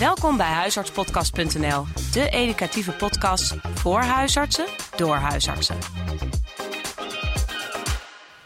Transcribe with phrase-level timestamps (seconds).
[0.00, 5.76] Welkom bij huisartspodcast.nl, de educatieve podcast voor huisartsen door huisartsen.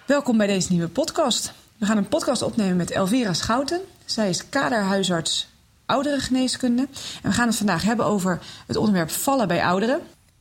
[0.06, 1.52] Welkom bij deze nieuwe podcast.
[1.78, 3.80] We gaan een podcast opnemen met Elvira Schouten.
[4.04, 5.48] Zij is kaderhuisarts
[5.86, 6.82] ouderengeneeskunde.
[7.22, 10.00] En we gaan het vandaag hebben over het onderwerp vallen bij ouderen.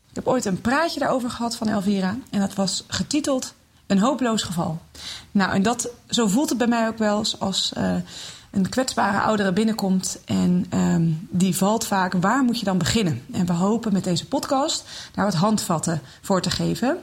[0.10, 2.18] Ik heb ooit een praatje daarover gehad van Elvira.
[2.30, 3.54] En dat was getiteld
[3.88, 4.82] Een hopeloos geval.
[5.32, 7.96] Nou, en dat, zo voelt het bij mij ook wel als uh,
[8.54, 12.14] een kwetsbare oudere binnenkomt en um, die valt vaak.
[12.14, 13.22] Waar moet je dan beginnen?
[13.32, 16.98] En we hopen met deze podcast daar wat handvatten voor te geven.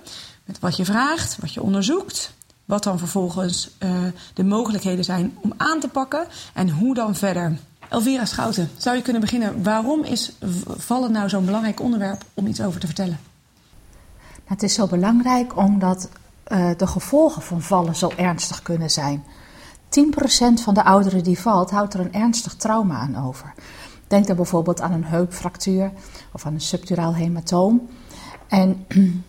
[0.45, 2.33] Met wat je vraagt, wat je onderzoekt.
[2.65, 3.91] Wat dan vervolgens uh,
[4.35, 7.59] de mogelijkheden zijn om aan te pakken en hoe dan verder.
[7.89, 9.63] Elvira Schouten, zou je kunnen beginnen?
[9.63, 10.33] Waarom is
[10.65, 13.19] vallen nou zo'n belangrijk onderwerp om iets over te vertellen?
[14.21, 16.09] Nou, het is zo belangrijk omdat
[16.49, 19.25] uh, de gevolgen van vallen zo ernstig kunnen zijn.
[19.91, 23.55] 10% van de ouderen die valt, houdt er een ernstig trauma aan over.
[24.07, 25.93] Denk dan bijvoorbeeld aan een heupfractuur
[26.33, 27.89] of aan een subduraal hematoom.
[28.49, 28.87] En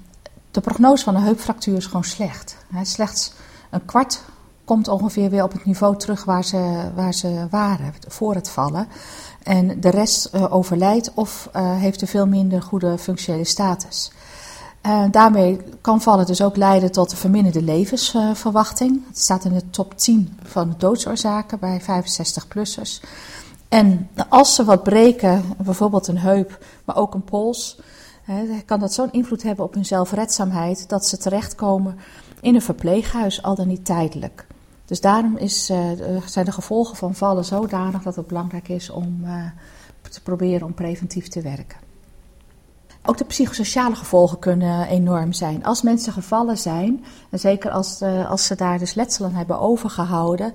[0.52, 2.58] de prognose van een heupfractuur is gewoon slecht.
[2.84, 3.34] Slechts
[3.70, 4.24] een kwart
[4.66, 8.88] komt ongeveer weer op het niveau terug waar ze, waar ze waren voor het vallen.
[9.44, 14.12] En de rest uh, overlijdt of uh, heeft een veel minder goede functionele status.
[14.86, 19.08] Uh, daarmee kan vallen dus ook leiden tot een verminderde levensverwachting.
[19.08, 23.04] Het staat in de top 10 van de doodsoorzaken bij 65-plussers.
[23.70, 27.80] En als ze wat breken, bijvoorbeeld een heup, maar ook een pols,
[28.66, 31.98] kan dat zo'n invloed hebben op hun zelfredzaamheid dat ze terechtkomen
[32.42, 34.48] in een verpleeghuis, al dan niet tijdelijk.
[34.86, 35.78] Dus daarom is, uh,
[36.26, 39.46] zijn de gevolgen van vallen zodanig dat het belangrijk is om uh,
[40.10, 41.91] te proberen om preventief te werken.
[43.06, 45.64] Ook de psychosociale gevolgen kunnen enorm zijn.
[45.64, 49.60] Als mensen gevallen zijn, en zeker als, uh, als ze daar dus letsel aan hebben
[49.60, 50.54] overgehouden,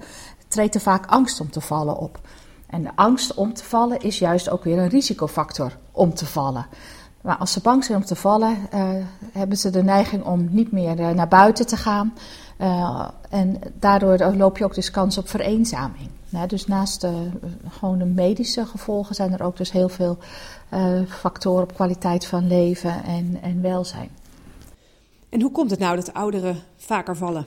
[0.48, 2.20] treedt er vaak angst om te vallen op.
[2.66, 6.66] En de angst om te vallen is juist ook weer een risicofactor om te vallen.
[7.20, 8.88] Maar als ze bang zijn om te vallen, uh,
[9.32, 12.14] hebben ze de neiging om niet meer uh, naar buiten te gaan.
[13.28, 16.10] En daardoor loop je ook dus kans op vereenzaming.
[16.36, 17.30] Nou, dus naast de,
[17.68, 20.18] gewoon de medische gevolgen zijn er ook dus heel veel
[21.08, 24.08] factoren op kwaliteit van leven en, en welzijn.
[25.28, 27.46] En hoe komt het nou dat ouderen vaker vallen?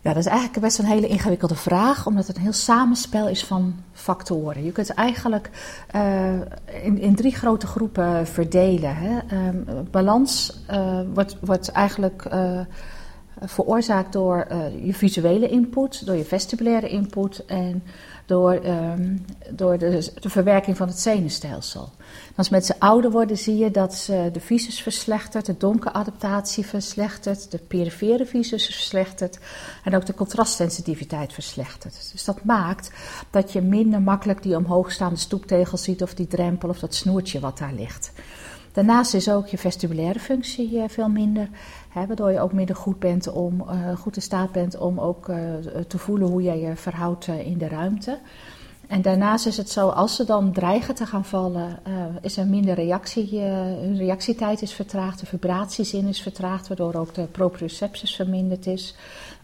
[0.00, 3.44] Ja, dat is eigenlijk best een hele ingewikkelde vraag, omdat het een heel samenspel is
[3.44, 4.64] van factoren.
[4.64, 5.50] Je kunt het eigenlijk
[5.94, 6.32] uh,
[6.82, 8.96] in, in, drie grote groepen verdelen.
[8.96, 9.18] Hè.
[9.48, 12.26] Um, balans uh, wordt, wordt eigenlijk
[13.40, 14.46] veroorzaakt door
[14.82, 17.82] je visuele input, door je vestibulaire input en
[18.26, 21.90] door, um, door de, de, verwerking van het zenuwstelsel.
[22.36, 27.58] Als mensen ouder worden, zie je dat ze de visus verslechtert, de donkeradaptatie verslechtert, de
[27.58, 29.38] perifere visus verslechtert
[29.84, 32.10] en ook de contrastsensitiviteit verslechtert.
[32.12, 32.90] Dus dat maakt
[33.30, 37.58] dat je minder makkelijk die omhoogstaande stoeptegels ziet of die drempel of dat snoertje wat
[37.58, 38.12] daar ligt.
[38.72, 41.48] Daarnaast is ook je vestibulaire functie veel minder,
[41.92, 45.36] waardoor je ook minder goed, bent om, uh, goed in staat bent om ook uh,
[45.88, 48.18] te voelen hoe jij je verhoudt uh, in de ruimte.
[48.86, 51.78] En daarnaast is het zo, als ze dan dreigen te gaan vallen,
[52.20, 53.40] is er minder reactie.
[53.40, 58.94] hun reactietijd is vertraagd, de vibratiezin is vertraagd, waardoor ook de proprioceptus verminderd is.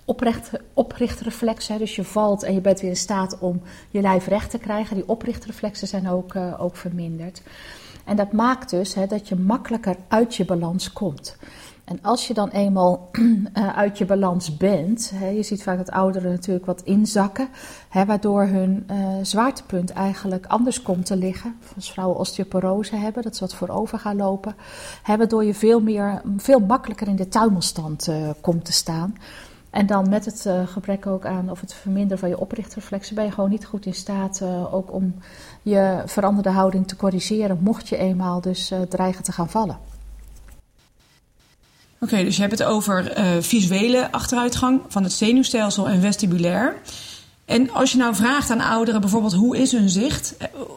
[0.04, 3.60] Oprecht, oprichtreflex, dus je valt en je bent weer in staat om
[3.90, 4.96] je lijf recht te krijgen.
[4.96, 7.42] Die oprichtreflexen zijn ook, ook verminderd.
[8.08, 11.36] En dat maakt dus hè, dat je makkelijker uit je balans komt.
[11.88, 15.90] En als je dan eenmaal uh, uit je balans bent, hè, je ziet vaak dat
[15.90, 17.48] ouderen natuurlijk wat inzakken,
[17.88, 21.56] hè, waardoor hun uh, zwaartepunt eigenlijk anders komt te liggen.
[21.76, 24.54] Als vrouwen osteoporose hebben, dat ze wat voorover gaan lopen,
[25.06, 29.16] waardoor je veel, meer, veel makkelijker in de tuimelstand uh, komt te staan.
[29.70, 33.30] En dan met het gebrek ook aan, of het verminderen van je oprichtreflexen, ben je
[33.30, 35.14] gewoon niet goed in staat ook om
[35.62, 39.87] je veranderde houding te corrigeren, mocht je eenmaal dus dreigen te gaan vallen.
[42.00, 46.76] Oké, okay, dus je hebt het over visuele achteruitgang van het zenuwstelsel en vestibulair.
[47.44, 50.34] En als je nou vraagt aan ouderen bijvoorbeeld hoe is hun zicht,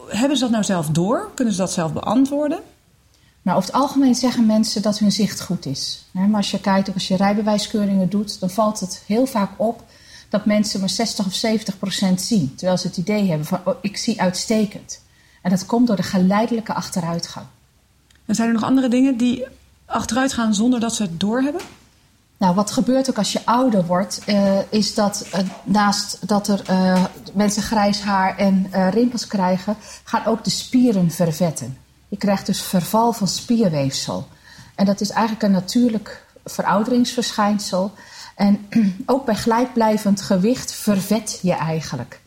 [0.08, 1.30] hebben ze dat nou zelf door?
[1.34, 2.60] Kunnen ze dat zelf beantwoorden?
[3.42, 6.04] Nou, over het algemeen zeggen mensen dat hun zicht goed is.
[6.10, 9.84] Maar als je kijkt, of als je rijbewijskeuringen doet, dan valt het heel vaak op
[10.28, 12.54] dat mensen maar 60 of 70 procent zien.
[12.54, 15.00] Terwijl ze het idee hebben van, oh, ik zie uitstekend.
[15.42, 17.46] En dat komt door de geleidelijke achteruitgang.
[18.26, 19.44] En zijn er nog andere dingen die
[19.92, 21.62] achteruit gaan zonder dat ze het doorhebben?
[22.36, 26.62] Nou, wat gebeurt ook als je ouder wordt, uh, is dat uh, naast dat er
[26.70, 31.78] uh, mensen grijs haar en rimpels krijgen, gaan ook de spieren vervetten.
[32.08, 34.28] Je krijgt dus verval van spierweefsel.
[34.74, 37.92] En dat is eigenlijk een natuurlijk verouderingsverschijnsel.
[38.36, 38.66] En
[39.06, 42.20] ook bij gelijkblijvend gewicht vervet je eigenlijk.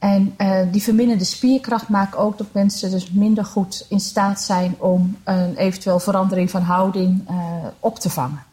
[0.00, 4.74] En uh, die verminderde spierkracht maakt ook dat mensen dus minder goed in staat zijn
[4.78, 7.36] om een eventueel verandering van houding uh,
[7.80, 8.44] op te vangen.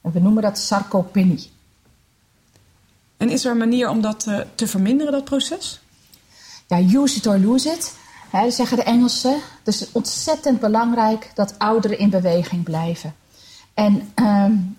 [0.00, 1.50] En we noemen dat sarcopenie.
[3.16, 5.80] En is er een manier om dat uh, te verminderen, dat proces?
[6.66, 7.96] Ja, use it or lose it.
[8.30, 9.40] Hè, zeggen de Engelsen.
[9.62, 13.14] Dus het is ontzettend belangrijk dat ouderen in beweging blijven.
[13.74, 14.76] En um,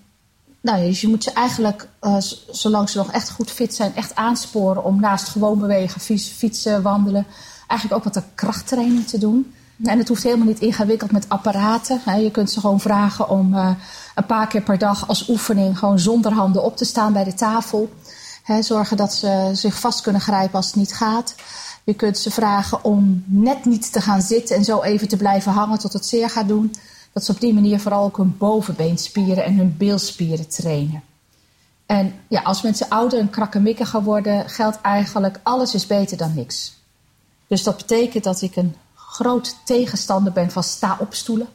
[0.65, 2.17] nou, dus je moet ze eigenlijk, uh,
[2.51, 7.25] zolang ze nog echt goed fit zijn, echt aansporen om naast gewoon bewegen, fietsen, wandelen,
[7.67, 9.53] eigenlijk ook wat krachttraining te doen.
[9.83, 12.01] En het hoeft helemaal niet ingewikkeld met apparaten.
[12.05, 12.15] Hè.
[12.15, 13.69] Je kunt ze gewoon vragen om uh,
[14.15, 17.33] een paar keer per dag als oefening gewoon zonder handen op te staan bij de
[17.33, 17.93] tafel.
[18.43, 21.35] Hè, zorgen dat ze zich vast kunnen grijpen als het niet gaat.
[21.83, 25.51] Je kunt ze vragen om net niet te gaan zitten en zo even te blijven
[25.51, 26.71] hangen tot het zeer gaat doen
[27.15, 31.03] dat ze op die manier vooral ook hun bovenbeenspieren en hun beelspieren trainen.
[31.85, 36.73] En ja, als mensen ouder en krakkemikkiger worden, geldt eigenlijk alles is beter dan niks.
[37.47, 41.47] Dus dat betekent dat ik een groot tegenstander ben van sta op stoelen.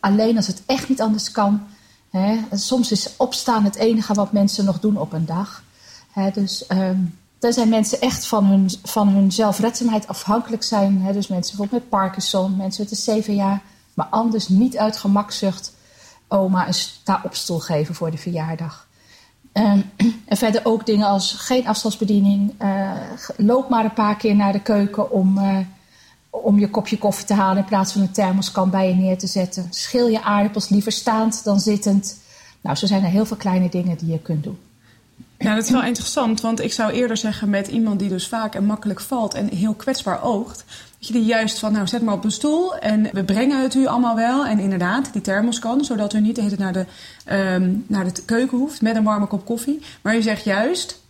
[0.00, 1.66] Alleen als het echt niet anders kan.
[2.10, 2.38] Hè.
[2.52, 5.62] Soms is opstaan het enige wat mensen nog doen op een dag.
[6.10, 11.00] Hè, dus um, daar zijn mensen echt van hun, van hun zelfredzaamheid afhankelijk zijn.
[11.02, 11.12] Hè.
[11.12, 13.62] Dus mensen bijvoorbeeld met Parkinson, mensen met zeven jaar
[13.96, 15.72] maar anders niet uit gemakzucht
[16.28, 18.86] oma een sta-opstoel geven voor de verjaardag.
[19.52, 19.90] Um,
[20.26, 22.54] en verder ook dingen als geen afstandsbediening.
[22.62, 22.92] Uh,
[23.36, 25.58] loop maar een paar keer naar de keuken om, uh,
[26.30, 29.26] om je kopje koffie te halen in plaats van een thermoskan bij je neer te
[29.26, 29.66] zetten.
[29.70, 32.18] Schil je aardappels liever staand dan zittend.
[32.60, 34.58] Nou, zo zijn er heel veel kleine dingen die je kunt doen.
[35.38, 38.54] Ja, dat is wel interessant, want ik zou eerder zeggen met iemand die dus vaak
[38.54, 40.64] en makkelijk valt en heel kwetsbaar oogt,
[40.98, 43.86] je die juist van, nou zet maar op een stoel en we brengen het u
[43.86, 44.46] allemaal wel.
[44.46, 46.86] En inderdaad, die thermos kan, zodat u niet de naar de,
[47.32, 49.82] um, naar de keuken hoeft met een warme kop koffie.
[50.02, 51.00] Maar je zegt juist,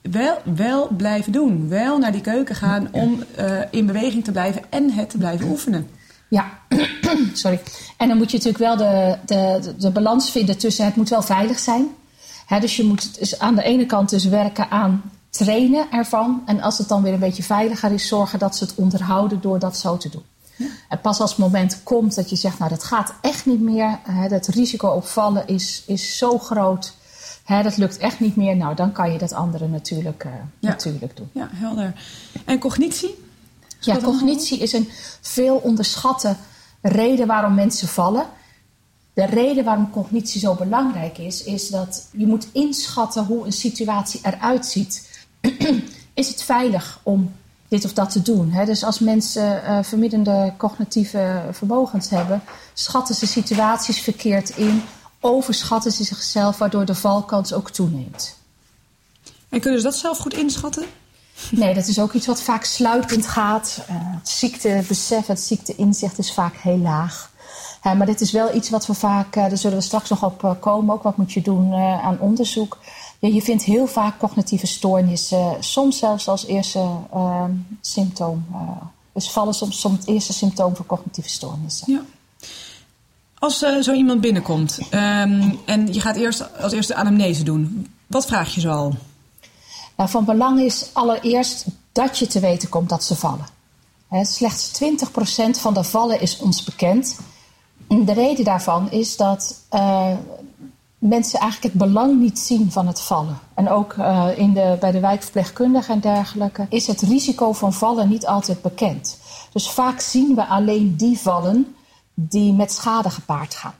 [0.00, 1.68] wel, wel blijven doen.
[1.68, 5.48] Wel naar die keuken gaan om uh, in beweging te blijven en het te blijven
[5.48, 5.88] oefenen.
[6.28, 6.58] Ja,
[7.32, 7.60] sorry.
[7.96, 11.22] En dan moet je natuurlijk wel de, de, de balans vinden tussen het moet wel
[11.22, 11.86] veilig zijn.
[12.60, 15.02] Dus je moet dus aan de ene kant dus werken aan
[15.38, 16.42] trainen ervan.
[16.46, 19.58] En als het dan weer een beetje veiliger is, zorgen dat ze het onderhouden door
[19.58, 20.22] dat zo te doen.
[20.56, 20.66] Ja.
[20.88, 23.98] En pas als het moment komt dat je zegt, nou dat gaat echt niet meer.
[24.02, 26.94] Hè, dat risico op vallen is, is zo groot.
[27.44, 28.56] Hè, dat lukt echt niet meer.
[28.56, 30.68] Nou, dan kan je dat andere natuurlijk, uh, ja.
[30.68, 31.30] natuurlijk doen.
[31.32, 32.02] Ja, helder.
[32.44, 33.26] En cognitie?
[33.80, 34.88] Ja, cognitie is een
[35.20, 36.36] veel onderschatte
[36.82, 38.26] reden waarom mensen vallen.
[39.12, 44.20] De reden waarom cognitie zo belangrijk is, is dat je moet inschatten hoe een situatie
[44.22, 45.07] eruit ziet
[46.14, 47.32] is het veilig om
[47.68, 48.50] dit of dat te doen.
[48.50, 48.64] Hè?
[48.64, 49.62] Dus als mensen
[50.26, 52.42] uh, cognitieve vermogens hebben,
[52.74, 54.82] schatten ze situaties verkeerd in,
[55.20, 58.36] overschatten ze zichzelf, waardoor de valkans ook toeneemt.
[59.48, 60.86] En kunnen ze dat zelf goed inschatten?
[61.50, 63.78] Nee, dat is ook iets wat vaak sluipend gaat.
[63.80, 67.30] Uh, het ziektebesef, het ziekteinzicht is vaak heel laag.
[67.86, 70.56] Uh, maar dit is wel iets wat we vaak, daar zullen we straks nog op
[70.60, 72.78] komen, ook wat moet je doen aan onderzoek.
[73.18, 77.44] Ja, je vindt heel vaak cognitieve stoornissen, soms zelfs als eerste uh,
[77.80, 78.46] symptoom.
[78.52, 78.70] Uh,
[79.12, 81.92] dus vallen soms, soms het eerste symptoom van cognitieve stoornissen.
[81.92, 82.02] Ja.
[83.38, 88.26] Als uh, zo iemand binnenkomt um, en je gaat eerst als eerste anamnese doen, wat
[88.26, 88.94] vraag je zo al?
[89.96, 93.46] Nou, van belang is allereerst dat je te weten komt dat ze vallen.
[94.08, 97.18] He, slechts 20% van de vallen is ons bekend.
[97.88, 100.12] De reden daarvan is dat uh,
[100.98, 103.38] mensen eigenlijk het belang niet zien van het vallen.
[103.54, 108.08] En ook uh, in de, bij de wijkverpleegkundigen en dergelijke is het risico van vallen
[108.08, 109.18] niet altijd bekend.
[109.52, 111.76] Dus vaak zien we alleen die vallen
[112.14, 113.74] die met schade gepaard gaan.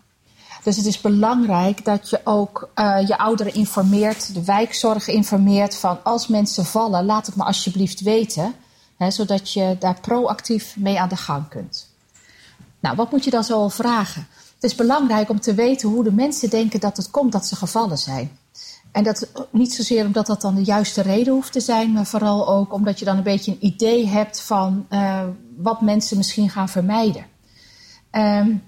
[0.62, 6.04] Dus het is belangrijk dat je ook uh, je ouderen informeert, de wijkzorg informeert van
[6.04, 8.54] als mensen vallen, laat het me alsjeblieft weten,
[8.96, 11.88] hè, zodat je daar proactief mee aan de gang kunt.
[12.80, 14.26] Nou, wat moet je dan zo vragen?
[14.60, 17.56] Het is belangrijk om te weten hoe de mensen denken dat het komt dat ze
[17.56, 18.30] gevallen zijn.
[18.92, 22.48] En dat niet zozeer omdat dat dan de juiste reden hoeft te zijn, maar vooral
[22.48, 25.22] ook omdat je dan een beetje een idee hebt van uh,
[25.56, 27.26] wat mensen misschien gaan vermijden.
[28.12, 28.62] Um,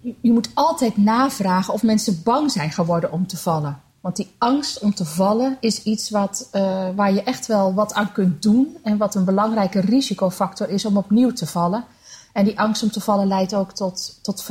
[0.00, 3.80] je, moet altijd navragen of mensen bang zijn geworden om te vallen.
[4.00, 7.92] Want die angst om te vallen is iets wat, uh, waar je echt wel wat
[7.92, 11.84] aan kunt doen en wat een belangrijke risicofactor is om opnieuw te vallen.
[12.32, 14.44] En die angst om te vallen leidt ook tot, tot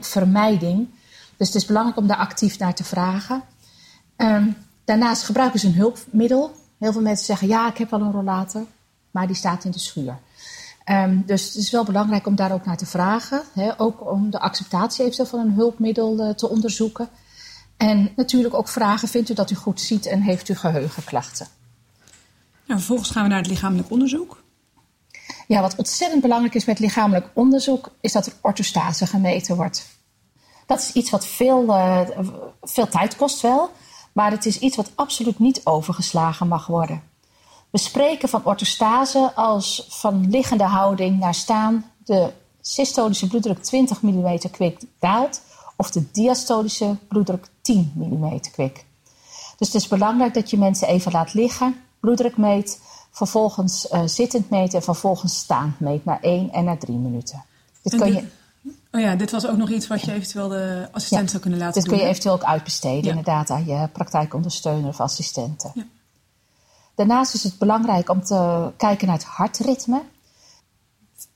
[0.00, 0.88] vermijding.
[1.36, 3.42] Dus het is belangrijk om daar actief naar te vragen.
[4.16, 6.54] Um, daarnaast gebruiken ze een hulpmiddel.
[6.78, 8.66] Heel veel mensen zeggen: Ja, ik heb wel een rollator,
[9.10, 10.18] maar die staat in de schuur.
[10.90, 13.42] Um, dus het is wel belangrijk om daar ook naar te vragen.
[13.52, 13.80] Hè?
[13.80, 17.08] Ook om de acceptatie eventueel van een hulpmiddel uh, te onderzoeken.
[17.76, 21.46] En natuurlijk ook vragen: Vindt u dat u goed ziet en heeft u geheugenklachten?
[22.66, 24.42] vervolgens gaan we naar het lichamelijk onderzoek.
[25.48, 29.86] Ja, wat ontzettend belangrijk is met lichamelijk onderzoek, is dat er orthostase gemeten wordt.
[30.66, 32.00] Dat is iets wat veel, uh,
[32.62, 33.70] veel tijd kost wel,
[34.12, 37.02] maar het is iets wat absoluut niet overgeslagen mag worden.
[37.70, 44.38] We spreken van orthostase als van liggende houding naar staan de systolische bloeddruk 20 mm
[44.50, 45.42] kwik daalt
[45.76, 48.84] of de diastolische bloeddruk 10 mm kwik.
[49.58, 52.80] Dus het is belangrijk dat je mensen even laat liggen, bloeddruk meet,
[53.18, 57.44] vervolgens uh, zittend meet en vervolgens staand meet naar 1 en naar 3 minuten.
[57.82, 58.24] Dit kun je.
[58.92, 61.58] Oh ja, dit was ook nog iets wat je eventueel de assistent ja, zou kunnen
[61.58, 61.92] laten dit doen.
[61.92, 65.70] Dit kun je eventueel ook uitbesteden, inderdaad, aan je praktijkondersteuner of assistenten.
[65.74, 65.84] Ja.
[66.94, 70.02] Daarnaast is het belangrijk om te kijken naar het hartritme.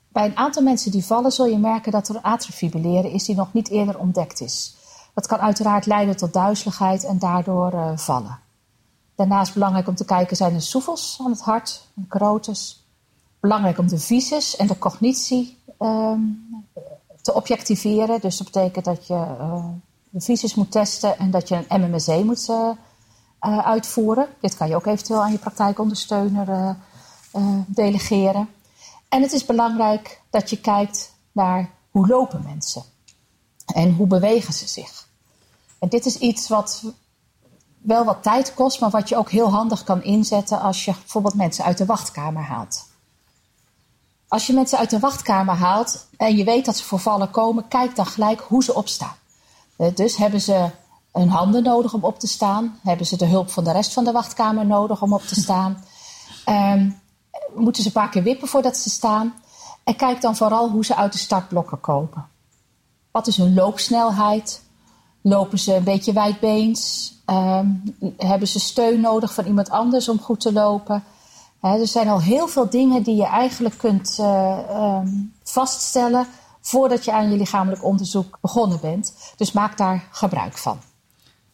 [0.08, 3.52] Bij een aantal mensen die vallen zul je merken dat er atrifibrilleren is die nog
[3.52, 4.76] niet eerder ontdekt is.
[5.14, 8.38] Dat kan uiteraard leiden tot duizeligheid en daardoor uh, vallen.
[9.22, 12.86] Daarnaast belangrijk om te kijken zijn de soevels aan het hart, de carotes.
[13.40, 16.48] Belangrijk om de visus en de cognitie um,
[17.20, 18.20] te objectiveren.
[18.20, 19.64] Dus dat betekent dat je uh,
[20.10, 24.26] de visus moet testen en dat je een MMSE moet uh, uitvoeren.
[24.40, 26.76] Dit kan je ook eventueel aan je praktijkondersteuner
[27.66, 28.48] delegeren.
[29.08, 32.82] En het is belangrijk dat je kijkt naar hoe lopen mensen
[33.74, 35.08] en hoe bewegen ze zich.
[35.78, 36.82] En dit is iets wat
[37.82, 41.34] wel wat tijd kost, maar wat je ook heel handig kan inzetten als je bijvoorbeeld
[41.34, 42.90] mensen uit de wachtkamer haalt.
[44.28, 47.68] Als je mensen uit de wachtkamer haalt en je weet dat ze voor vallen komen,
[47.68, 49.16] kijk dan gelijk hoe ze opstaan.
[49.76, 50.70] Eh, dus hebben ze
[51.12, 52.78] hun handen nodig om op te staan?
[52.82, 55.84] Hebben ze de hulp van de rest van de wachtkamer nodig om op te staan?
[56.46, 57.00] Um,
[57.54, 59.34] moeten ze een paar keer wippen voordat ze staan?
[59.84, 62.28] En kijk dan vooral hoe ze uit de startblokken komen.
[63.10, 64.62] Wat is hun loopsnelheid?
[65.22, 67.12] Lopen ze een beetje wijdbeens?
[67.26, 67.82] Um,
[68.16, 71.04] hebben ze steun nodig van iemand anders om goed te lopen?
[71.60, 76.26] er zijn al heel veel dingen die je eigenlijk kunt uh, um, vaststellen
[76.60, 79.14] voordat je aan je lichamelijk onderzoek begonnen bent.
[79.36, 80.80] Dus maak daar gebruik van.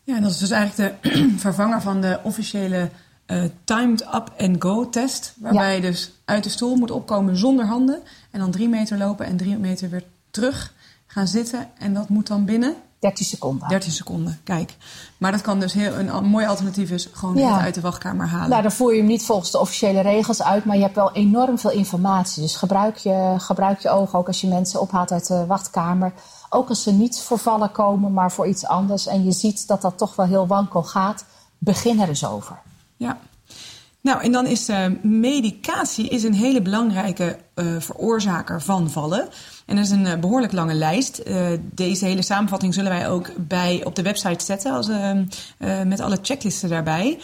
[0.02, 2.90] Ja, dat is dus eigenlijk de vervanger van de officiële
[3.26, 5.34] uh, timed up and go test.
[5.38, 8.02] Waarbij je dus uit de stoel moet opkomen zonder handen.
[8.30, 10.74] En dan drie meter lopen en drie meter weer terug
[11.06, 11.68] gaan zitten.
[11.78, 13.68] En dat moet dan binnen 13 seconden.
[13.68, 14.76] 13 seconden, kijk.
[15.18, 17.60] Maar dat kan dus heel, een, mooi alternatief is gewoon ja.
[17.60, 18.48] uit de wachtkamer halen.
[18.48, 21.12] Nou, dan voer je hem niet volgens de officiële regels uit, maar je hebt wel
[21.12, 22.42] enorm veel informatie.
[22.42, 26.12] Dus gebruik je, gebruik je ogen ook als je mensen ophaalt uit de wachtkamer.
[26.50, 29.06] Ook als ze niet voor vallen komen, maar voor iets anders.
[29.06, 31.24] En je ziet dat dat toch wel heel wankel gaat.
[31.58, 32.58] Begin er eens over.
[32.96, 33.18] Ja.
[34.08, 39.28] Nou, en dan is uh, medicatie is een hele belangrijke uh, veroorzaker van vallen.
[39.66, 41.22] En dat is een uh, behoorlijk lange lijst.
[41.60, 44.88] deze hele samenvatting zullen wij ook bij, op de website zetten als,
[45.84, 47.18] met alle checklisten daarbij.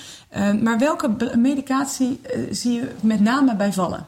[0.62, 4.06] maar welke medicatie zie je met name bij vallen?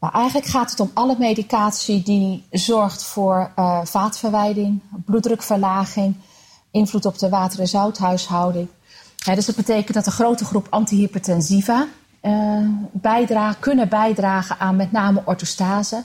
[0.00, 3.50] Nou, eigenlijk gaat het om alle medicatie die zorgt voor
[3.84, 6.14] vaatverwijding, bloeddrukverlaging,
[6.70, 8.68] invloed op de water- en zouthuishouding
[9.24, 11.86] dus dat betekent dat een grote groep antihypertensiva
[12.22, 16.04] uh, kunnen bijdragen aan met name orthostase.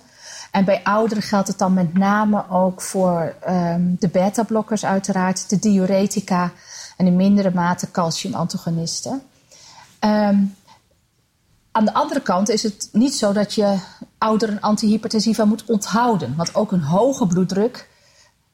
[0.52, 5.60] En bij ouderen geldt het dan met name ook voor um, de beta-blokkers uiteraard, de
[5.60, 6.52] diuretica
[6.98, 9.22] en in mindere mate calciumantagonisten.
[10.00, 10.56] Um,
[11.72, 13.78] aan de andere kant is het niet zo dat je
[14.18, 16.36] ouderen antihypertensiva moet onthouden.
[16.36, 17.90] Want ook een hoge bloeddruk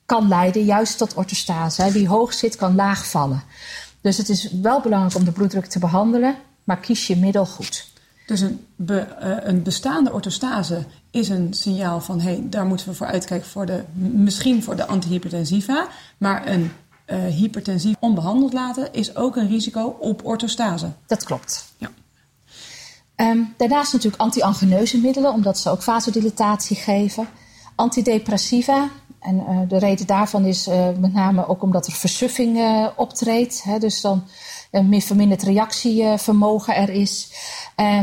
[0.06, 1.92] kan leiden juist tot orthostase.
[1.92, 3.44] Wie hoog zit kan laag vallen.
[4.01, 7.88] Dus het is wel belangrijk om de bloeddruk te behandelen, maar kies je middel goed.
[8.25, 12.88] Dus een, be, uh, een bestaande orthostase is een signaal van hé, hey, daar moeten
[12.88, 15.88] we voor uitkijken voor de, misschien voor de antihypertensiva.
[16.18, 16.72] Maar een
[17.08, 20.91] uh, hypertensief onbehandeld laten is ook een risico op orthostase.
[21.06, 21.74] Dat klopt.
[21.77, 21.89] Ja.
[23.15, 27.27] Um, daarnaast natuurlijk anti-angeneuze middelen, omdat ze ook vasodilatatie geven.
[27.75, 28.89] Antidepressiva,
[29.20, 33.64] en uh, de reden daarvan is uh, met name ook omdat er versuffing uh, optreedt.
[33.64, 34.24] Hè, dus dan
[34.72, 37.34] een verminderd reactievermogen er is.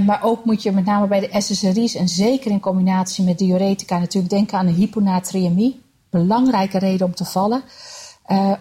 [0.06, 3.98] maar ook moet je met name bij de SSRI's en zeker in combinatie met diuretica
[3.98, 5.80] natuurlijk denken aan een hyponatriëmie.
[6.10, 7.62] Belangrijke reden om te vallen.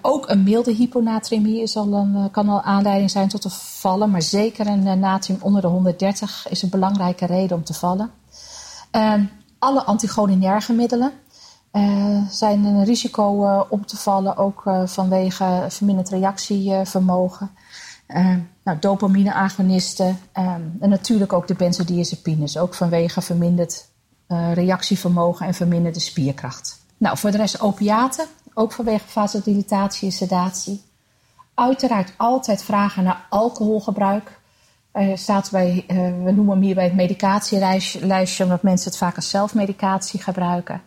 [0.02, 4.12] ook een milde hyponatriëmie is al een, kan al aanleiding zijn tot een vallen.
[4.12, 8.12] Maar zeker een natrium onder de 130 is een belangrijke reden om te vallen.
[9.60, 11.12] alle anticholinerge middelen.
[11.76, 17.50] Uh, zijn een risico uh, om te vallen, ook uh, vanwege verminderd reactievermogen.
[18.64, 20.18] nou, dopamine-agonisten
[20.80, 23.88] en natuurlijk ook de benzodiazepines, ook vanwege verminderd
[24.54, 26.80] reactievermogen en verminderde spierkracht.
[26.98, 30.84] Nou, voor de rest opiaten, ook vanwege vasodilatatie en sedatie.
[31.54, 34.40] Uiteraard altijd vragen naar alcoholgebruik.
[35.14, 35.86] Staat bij,
[36.24, 40.82] we noemen hem hier bij het medicatielijstje, omdat mensen het vaak als zelfmedicatie gebruiken.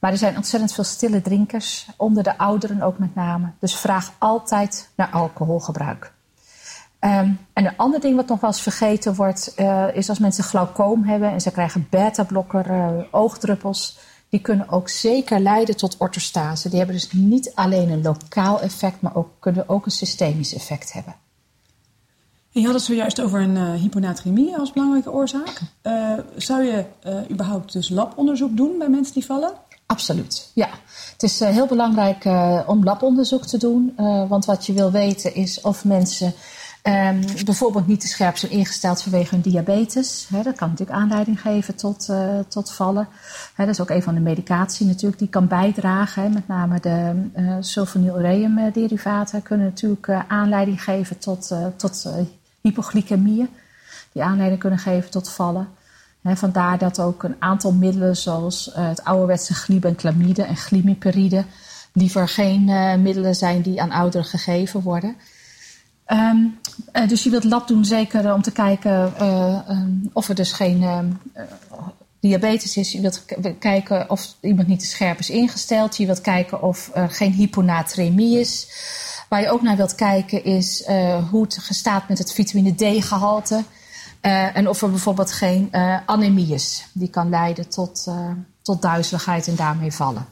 [0.00, 3.50] Maar er zijn ontzettend veel stille drinkers, onder de ouderen ook met name.
[3.58, 6.12] Dus vraag altijd naar alcoholgebruik.
[7.00, 10.44] Um, en een ander ding wat nog wel eens vergeten wordt, uh, is als mensen
[10.44, 13.98] glaucoom hebben en ze krijgen beta-blokker, uh, oogdruppels.
[14.28, 16.68] Die kunnen ook zeker leiden tot orthostase.
[16.68, 20.92] Die hebben dus niet alleen een lokaal effect, maar ook, kunnen ook een systemisch effect
[20.92, 21.14] hebben.
[22.48, 25.60] je had het zojuist over een uh, hyponatremie als belangrijke oorzaak.
[26.36, 26.84] zou je
[27.30, 29.52] überhaupt dus labonderzoek doen bij mensen die vallen?
[29.90, 30.68] Absoluut, ja.
[31.12, 32.24] Het is heel belangrijk
[32.66, 33.94] om labonderzoek te doen.
[34.28, 36.34] want wat je wil weten is of mensen
[36.82, 40.28] Um, bijvoorbeeld niet te scherp zijn ingesteld vanwege hun diabetes.
[40.42, 42.08] dat kan natuurlijk aanleiding geven tot,
[42.48, 43.08] tot vallen.
[43.56, 46.32] dat is ook een van de medicatie natuurlijk die kan bijdragen.
[46.32, 52.08] met name de uh, sulfonylureum derivaten kunnen natuurlijk aanleiding geven tot, tot
[52.60, 53.48] hypoglycemie.
[54.12, 55.68] Die aanleiding kunnen geven tot vallen.
[56.22, 61.44] Vandaar dat ook een aantal middelen zoals het ouderwetse glibenclamide en glimiperide
[61.92, 62.64] liever geen
[63.02, 65.16] middelen zijn die aan ouderen gegeven worden.
[66.12, 66.58] Um,
[66.92, 69.26] uh, dus je wilt lab doen zeker om te kijken
[69.68, 71.06] um, of er dus geen ehm,
[72.20, 72.92] diabetes is.
[72.92, 73.24] Je wilt
[73.58, 75.96] kijken of iemand niet te scherp is ingesteld.
[75.96, 78.68] Je wilt kijken of er geen hyponatremie is.
[79.28, 80.86] Waar je ook naar wilt kijken is
[81.30, 83.64] hoe het gestaat met het vitamine D-gehalte.
[84.20, 85.68] En of er bijvoorbeeld geen
[86.06, 86.86] anemie is.
[86.92, 88.06] Die kan leiden tot,
[88.62, 90.26] tot duizeligheid en daarmee vallen.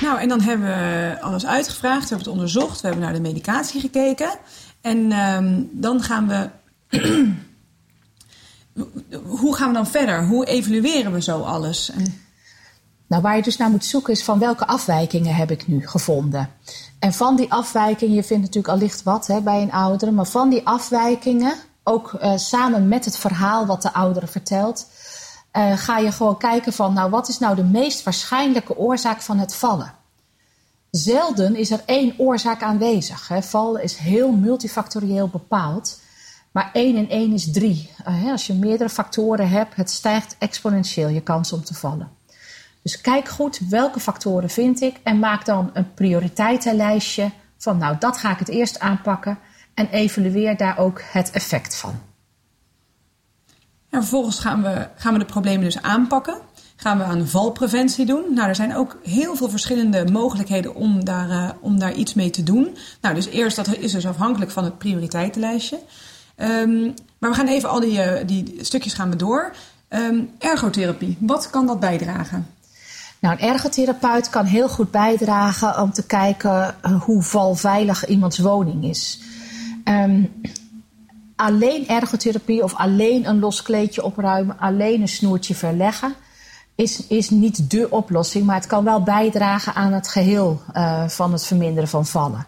[0.00, 3.20] Nou, en dan hebben we alles uitgevraagd, we hebben het onderzocht, we hebben naar de
[3.20, 4.30] medicatie gekeken.
[4.80, 6.50] En um, dan gaan we.
[9.24, 10.26] Hoe gaan we dan verder?
[10.26, 11.90] Hoe evalueren we zo alles?
[11.90, 12.20] En...
[13.06, 16.50] Nou, waar je dus naar moet zoeken is van welke afwijkingen heb ik nu gevonden.
[16.98, 20.50] En van die afwijkingen, je vindt natuurlijk allicht wat hè, bij een oudere, maar van
[20.50, 24.86] die afwijkingen, ook uh, samen met het verhaal wat de oudere vertelt,
[25.52, 29.38] uh, ga je gewoon kijken van, nou, wat is nou de meest waarschijnlijke oorzaak van
[29.38, 29.92] het vallen?
[30.90, 33.28] Zelden is er één oorzaak aanwezig.
[33.28, 33.42] Hè.
[33.42, 36.00] Vallen is heel multifactorieel bepaald.
[36.50, 37.90] Maar één en één is drie.
[38.08, 42.10] Uh, als je meerdere factoren hebt, het stijgt exponentieel je kans om te vallen.
[42.82, 48.16] Dus kijk goed welke factoren vind ik en maak dan een prioriteitenlijstje van nou dat
[48.16, 49.38] ga ik het eerst aanpakken
[49.74, 52.00] en evalueer daar ook het effect van.
[53.90, 56.38] En vervolgens gaan we, gaan we de problemen dus aanpakken.
[56.76, 58.24] Gaan we aan valpreventie doen.
[58.34, 62.30] Nou, er zijn ook heel veel verschillende mogelijkheden om daar, uh, om daar iets mee
[62.30, 62.76] te doen.
[63.00, 65.78] Nou, dus eerst, dat is dus afhankelijk van het prioriteitenlijstje.
[66.36, 69.52] Um, maar we gaan even al die, uh, die stukjes gaan we door.
[69.88, 72.46] Um, ergotherapie, wat kan dat bijdragen?
[73.18, 78.84] Nou, een ergotherapeut kan heel goed bijdragen om te kijken uh, hoe valveilig iemands woning
[78.84, 79.20] is.
[79.90, 80.40] Um,
[81.36, 86.14] alleen ergotherapie of alleen een los kleedje opruimen, alleen een snoertje verleggen,
[86.74, 91.32] is, is niet dé oplossing, maar het kan wel bijdragen aan het geheel uh, van
[91.32, 92.46] het verminderen van vallen.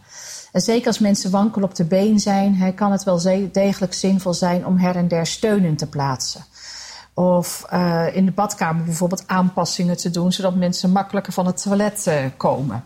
[0.52, 3.20] En zeker als mensen wankel op de been zijn, kan het wel
[3.52, 6.44] degelijk zinvol zijn om her en der steunen te plaatsen.
[7.14, 12.04] Of uh, in de badkamer bijvoorbeeld aanpassingen te doen, zodat mensen makkelijker van het toilet
[12.08, 12.84] uh, komen.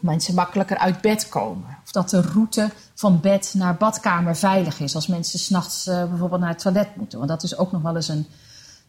[0.00, 1.76] Mensen makkelijker uit bed komen.
[1.84, 4.94] Of dat de route van bed naar badkamer veilig is.
[4.94, 7.18] Als mensen s'nachts uh, bijvoorbeeld naar het toilet moeten.
[7.18, 8.26] Want dat is ook nog wel eens een,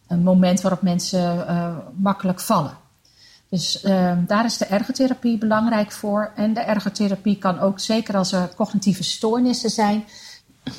[0.06, 2.76] een moment waarop mensen uh, makkelijk vallen.
[3.48, 6.32] Dus uh, daar is de ergotherapie belangrijk voor.
[6.36, 10.04] En de ergotherapie kan ook, zeker als er cognitieve stoornissen zijn,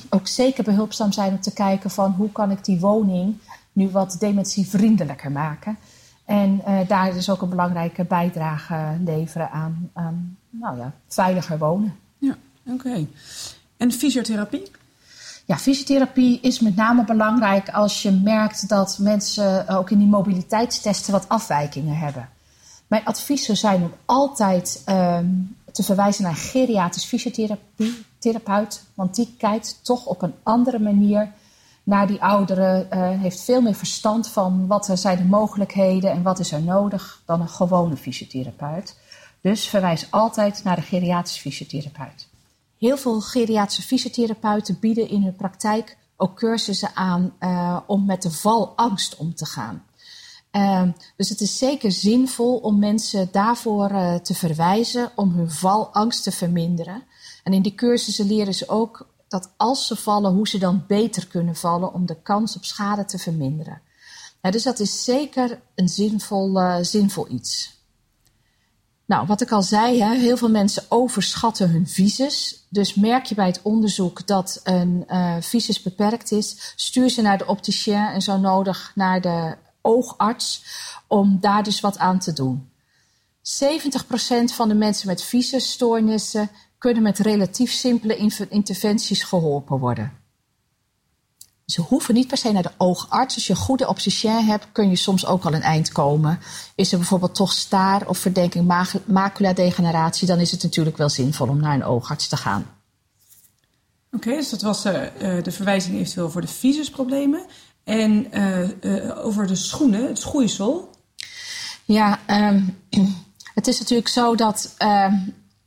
[0.10, 3.38] ook zeker behulpzaam zijn om te kijken van hoe kan ik die woning
[3.74, 5.78] nu wat dementievriendelijker maken.
[6.26, 9.90] En uh, daar dus ook een belangrijke bijdrage leveren aan,
[10.50, 11.96] nou ja, veiliger wonen.
[12.18, 13.08] Ja, oké.
[13.78, 14.72] En fysiotherapie?
[15.46, 21.12] Ja, fysiotherapie is met name belangrijk als je merkt dat mensen ook in die mobiliteitstesten
[21.12, 22.30] wat afwijkingen hebben.
[22.88, 29.36] Mijn advies zou zijn om altijd um, te verwijzen naar een geriatrisch fysiotherapeut, want die
[29.38, 31.32] kijkt toch op een andere manier
[31.84, 36.40] naar die ouderen, uh, heeft veel meer verstand van wat zijn de mogelijkheden en wat
[36.40, 39.00] is er nodig dan een gewone fysiotherapeut.
[39.42, 42.28] Dus verwijs altijd naar de geriatrisch fysiotherapeut.
[42.78, 48.32] Heel veel geriatrische fysiotherapeuten bieden in hun praktijk ook cursussen aan uh, om met de
[48.32, 49.84] valangst om te gaan.
[50.52, 50.84] Uh,
[51.18, 56.32] dus het is zeker zinvol om mensen daarvoor uh, te verwijzen om hun valangst te
[56.32, 57.04] verminderen.
[57.44, 61.28] En in die cursussen leren ze ook dat als ze vallen, hoe ze dan beter
[61.28, 63.82] kunnen vallen om de kans op schade te verminderen.
[64.42, 67.80] dus dat is zeker een zinvol, uh, zinvol iets.
[69.06, 72.66] Nou, wat ik al zei, hè, heel veel mensen overschatten hun visus.
[72.70, 77.38] Dus merk je bij het onderzoek dat een uh, visus beperkt is, stuur ze naar
[77.38, 80.64] de opticien en zo nodig naar de oogarts
[81.08, 82.70] om daar dus wat aan te doen.
[83.42, 86.50] 70% van de mensen met visusstoornissen
[86.82, 90.12] kunnen met relatief simpele interventies geholpen worden.
[91.66, 93.36] Ze hoeven niet per se naar de oogarts.
[93.36, 96.40] Als je een goede opticien hebt, kun je soms ook al een eind komen.
[96.76, 101.60] Is er bijvoorbeeld toch staar of verdenking maculadegeneratie, dan is het natuurlijk wel zinvol om
[101.60, 102.66] naar een oogarts te gaan.
[104.12, 104.94] Oké, dus dat was uh,
[105.44, 107.46] de verwijzing eventueel voor de visusproblemen.
[107.84, 110.90] En uh, over de schoenen, het schoeisel.
[111.86, 112.78] Ja, um,
[113.60, 115.14] het is natuurlijk zo dat uh,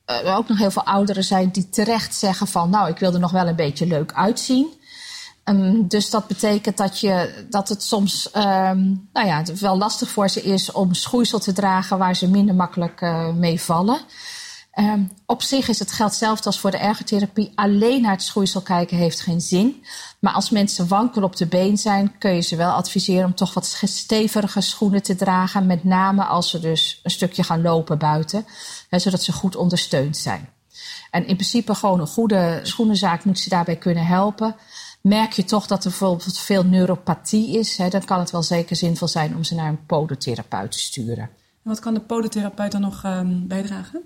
[0.04, 2.70] er ook nog heel veel ouderen zijn die terecht zeggen van...
[2.70, 4.66] nou, ik wil er nog wel een beetje leuk uitzien.
[5.44, 10.28] Um, dus dat betekent dat, je, dat het soms um, nou ja, wel lastig voor
[10.28, 14.00] ze is om schoeisel te dragen waar ze minder makkelijk uh, mee vallen.
[14.78, 17.52] Um, op zich is het geldt hetzelfde als voor de ergotherapie.
[17.54, 19.84] Alleen naar het schoeisel kijken heeft geen zin.
[20.18, 23.54] Maar als mensen wankel op de been zijn, kun je ze wel adviseren om toch
[23.54, 25.66] wat stevige schoenen te dragen.
[25.66, 28.46] Met name als ze dus een stukje gaan lopen buiten,
[28.90, 30.48] zodat ze goed ondersteund zijn.
[31.10, 34.56] En in principe gewoon een goede schoenenzaak moet ze daarbij kunnen helpen.
[35.00, 39.08] Merk je toch dat er bijvoorbeeld veel neuropathie is, dan kan het wel zeker zinvol
[39.08, 41.30] zijn om ze naar een podotherapeut te sturen.
[41.64, 44.02] Wat kan de podotherapeut dan nog um, bijdragen?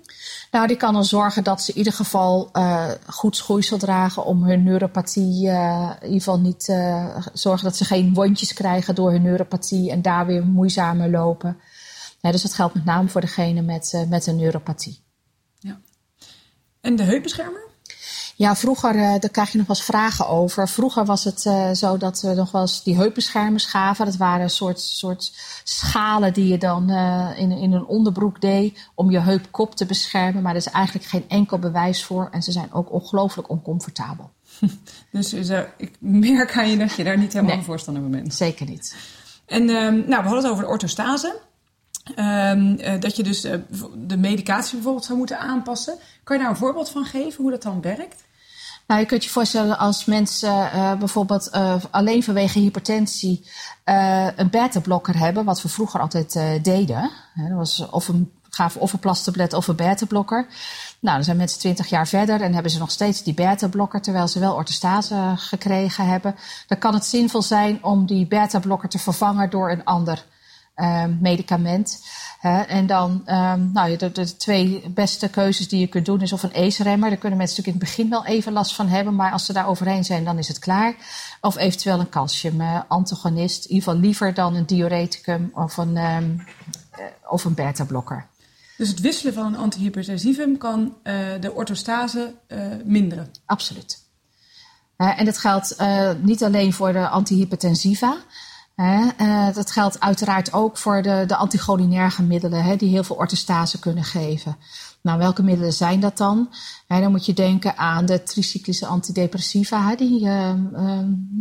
[0.51, 4.43] Nou, die kan er zorgen dat ze in ieder geval uh, goed schoeisel dragen om
[4.43, 9.11] hun neuropathie, uh, in ieder geval niet uh, zorgen dat ze geen wondjes krijgen door
[9.11, 11.57] hun neuropathie en daar weer moeizamer lopen.
[12.21, 15.03] Dus dat geldt met name voor degene met, met een neuropathie.
[15.59, 15.79] Ja.
[16.81, 17.68] En de heupbeschermer?
[18.39, 20.69] Ja, vroeger, uh, daar krijg je nog wel eens vragen over.
[20.69, 24.05] Vroeger was het uh, zo dat we nog wel eens die heupbeschermers gaven.
[24.05, 28.89] Dat waren een soort, soort schalen die je dan uh, in, in een onderbroek deed
[28.95, 30.41] om je heupkop te beschermen.
[30.41, 34.29] Maar er is eigenlijk geen enkel bewijs voor en ze zijn ook ongelooflijk oncomfortabel.
[35.11, 35.33] Dus
[35.77, 38.33] ik merk aan je dat je daar niet helemaal nee, voorstander van bent.
[38.33, 38.95] Zeker niet.
[39.45, 41.39] En nou, we hadden het over de orthostase.
[42.15, 43.41] Um, dat je dus
[43.95, 45.97] de medicatie bijvoorbeeld zou moeten aanpassen.
[46.23, 48.27] Kan je daar een voorbeeld van geven hoe dat dan werkt?
[48.89, 53.47] Nou, je kunt je voorstellen als mensen uh, bijvoorbeeld uh, alleen vanwege hypertensie
[53.85, 57.11] uh, een beta-blokker hebben, wat we vroeger altijd deden.
[57.35, 60.47] Dat was of een, gaven of een plastablet of een beta-blokker.
[60.99, 64.27] Nou, dan zijn mensen twintig jaar verder en hebben ze nog steeds die beta-blokker, terwijl
[64.27, 66.35] ze wel orthostase gekregen hebben.
[66.67, 70.25] Dan kan het zinvol zijn om die beta-blokker te vervangen door een ander
[71.19, 72.01] medicament.
[72.39, 76.33] Hè, en dan, um, nou, de, de, twee beste keuzes die je kunt doen is
[76.33, 77.09] of een ACE-remmer.
[77.09, 79.53] Daar kunnen mensen natuurlijk in het begin wel even last van hebben, maar als ze
[79.53, 80.95] daar overheen zijn, dan is het klaar.
[81.41, 83.65] Of eventueel een calcium-antagonist.
[83.65, 86.45] in ieder geval liever dan een diureticum of een, um,
[87.29, 88.27] of een beta-blokker.
[88.77, 93.31] Dus het wisselen van een antihypertensivum kan uh, de orthostase uh, minderen?
[93.45, 94.03] Absoluut.
[94.97, 95.75] Uh, en dat geldt
[96.21, 98.17] niet alleen voor de antihypertensiva.
[98.79, 104.03] Uh, dat geldt uiteraard ook voor de, de anticholinerge middelen, die heel veel orthostase kunnen
[104.03, 104.57] geven.
[105.01, 106.49] Nou, welke middelen zijn dat dan?
[106.87, 110.53] dan moet je denken aan de tricyclische antidepressiva, die uh,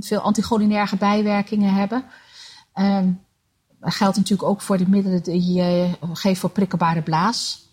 [0.00, 2.04] veel anticholinerge bijwerkingen hebben.
[2.72, 3.10] Ehm,
[3.80, 7.66] dat geldt natuurlijk ook voor de middelen die je geeft voor prikkelbare blaas.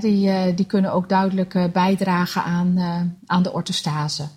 [0.00, 2.78] die, eh, die kunnen ook duidelijk eh, bijdragen aan,
[3.26, 4.28] aan de orthostase.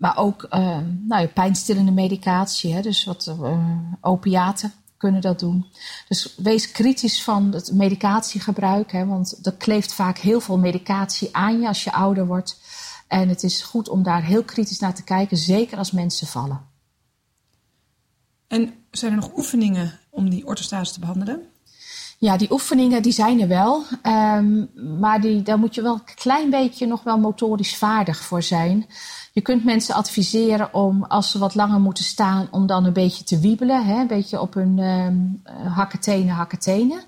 [0.00, 5.66] Maar ook uh, nou, pijnstillende medicatie, hè, dus wat uh, opiaten kunnen dat doen.
[6.08, 11.60] Dus wees kritisch van het medicatiegebruik, hè, want er kleeft vaak heel veel medicatie aan
[11.60, 12.60] je als je ouder wordt.
[13.06, 16.60] En het is goed om daar heel kritisch naar te kijken, zeker als mensen vallen.
[18.48, 21.42] En zijn er nog oefeningen om die orthostase te behandelen?
[22.18, 23.84] Ja, die oefeningen die zijn er wel.
[24.02, 28.42] Um, maar die, daar moet je wel een klein beetje nog wel motorisch vaardig voor
[28.42, 28.86] zijn.
[29.40, 33.24] Je kunt mensen adviseren om, als ze wat langer moeten staan, om dan een beetje
[33.24, 33.86] te wiebelen.
[33.86, 34.00] Hè?
[34.00, 35.42] Een beetje op hun um,
[35.74, 37.02] hakketenen, hakketenen.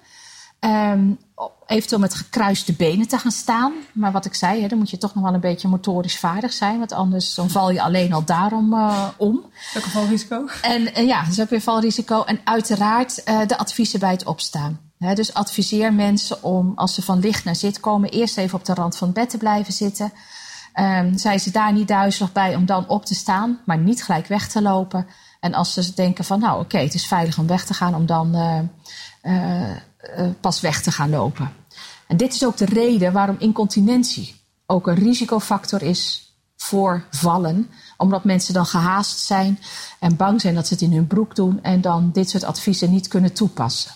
[0.60, 1.18] Um,
[1.66, 3.72] eventueel met gekruiste benen te gaan staan.
[3.92, 6.52] Maar wat ik zei, hè, dan moet je toch nog wel een beetje motorisch vaardig
[6.52, 6.78] zijn.
[6.78, 9.44] Want anders dan val je alleen al daarom uh, om.
[9.76, 10.46] Ook een valrisico.
[10.62, 12.22] En, en ja, dat is ook weer valrisico.
[12.22, 14.80] En uiteraard uh, de adviezen bij het opstaan.
[14.98, 18.64] He, dus adviseer mensen om, als ze van licht naar zit komen, eerst even op
[18.64, 20.12] de rand van het bed te blijven zitten.
[20.74, 24.26] Um, zijn ze daar niet duizelig bij om dan op te staan, maar niet gelijk
[24.26, 25.06] weg te lopen.
[25.40, 28.06] En als ze denken van, nou oké, het is veilig om weg te gaan, om
[28.06, 28.58] dan uh,
[29.22, 29.76] uh, uh,
[30.40, 31.52] pas weg te gaan lopen.
[32.06, 37.70] En dit is ook de reden waarom incontinentie ook een risicofactor is voor vallen.
[37.96, 39.58] Omdat mensen dan gehaast zijn
[40.00, 42.90] en bang zijn dat ze het in hun broek doen en dan dit soort adviezen
[42.90, 43.92] niet kunnen toepassen.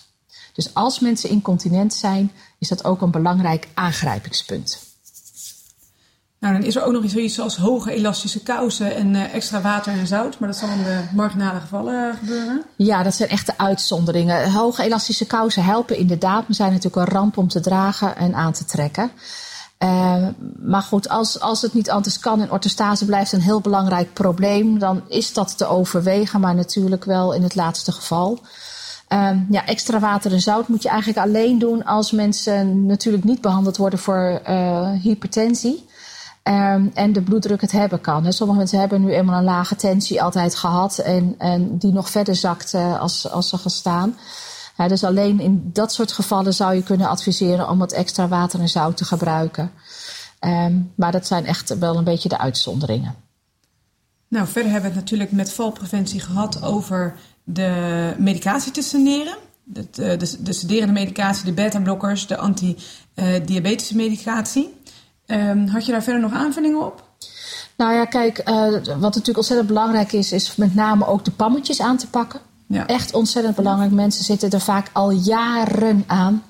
[0.53, 4.86] Dus als mensen incontinent zijn, is dat ook een belangrijk aangrijpingspunt.
[6.47, 9.93] Nou, dan is er ook nog iets als hoge elastische kousen en uh, extra water
[9.93, 10.39] en zout.
[10.39, 12.63] Maar dat zal in de marginale gevallen uh, gebeuren.
[12.77, 14.53] Ja, dat zijn echte uitzonderingen.
[14.53, 18.53] Hoge elastische kousen helpen inderdaad, maar zijn natuurlijk een ramp om te dragen en aan
[18.53, 19.11] te trekken.
[19.79, 20.27] Uh,
[20.59, 24.79] maar goed, als, als het niet anders kan en orthostase blijft een heel belangrijk probleem,
[24.79, 28.41] dan is dat te overwegen, maar natuurlijk wel in het laatste geval.
[29.51, 33.77] Ja, extra water en zout moet je eigenlijk alleen doen als mensen natuurlijk niet behandeld
[33.77, 34.41] worden voor
[35.03, 35.85] hypertensie.
[36.49, 38.33] Um, en de bloeddruk het hebben kan.
[38.33, 42.37] Sommige mensen hebben nu eenmaal een lage tensie altijd gehad en, en die nog verder
[42.37, 44.17] zakt uh, als, als ze gaan staan.
[44.77, 48.61] Ja, dus alleen in dat soort gevallen zou je kunnen adviseren om wat extra water
[48.61, 49.71] en zout te gebruiken.
[50.41, 53.15] Um, maar dat zijn echt wel een beetje de uitzonderingen.
[54.29, 59.37] Nou, verder hebben we het natuurlijk met valpreventie gehad over de medicatie te saneren.
[59.65, 64.75] De, de, de medicatie, de beta-blokkers, de anti-diabetische medicatie.
[65.27, 67.05] Um, had je daar verder nog aanvullingen op?
[67.77, 71.81] Nou ja, kijk, uh, wat natuurlijk ontzettend belangrijk is, is met name ook de pammetjes
[71.81, 72.41] aan te pakken.
[72.67, 72.87] Ja.
[72.87, 73.93] Echt ontzettend belangrijk.
[73.93, 76.43] Mensen zitten er vaak al jaren aan.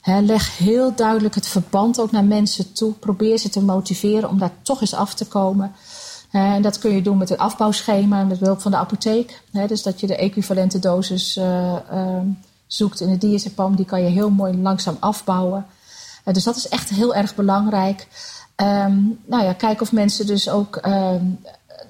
[0.00, 2.92] He, leg heel duidelijk het verband ook naar mensen toe.
[2.92, 5.72] Probeer ze te motiveren om daar toch eens af te komen.
[6.30, 9.42] He, en dat kun je doen met een afbouwschema met behulp van de apotheek.
[9.52, 12.20] He, dus dat je de equivalente dosis uh, uh,
[12.66, 13.76] zoekt in de diazepam.
[13.76, 15.66] Die kan je heel mooi langzaam afbouwen.
[16.28, 18.08] Uh, dus dat is echt heel erg belangrijk.
[18.56, 21.38] Um, nou ja, kijk of mensen dus ook um,